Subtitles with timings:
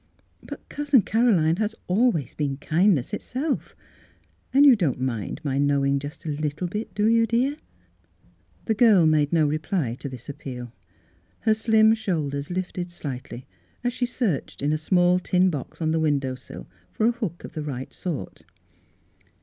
[0.41, 3.75] But Cousin Caroline has always been kindness itself.
[4.51, 7.55] And you don't mind my knowing just a little bit, do you, dear?"
[8.65, 10.73] The girl made no reply to this ap peal;
[11.41, 13.45] her slim shoulders lifted slightly
[13.83, 17.43] as she searched in a small tin box on the window sill for a hook
[17.43, 18.41] of the right sort.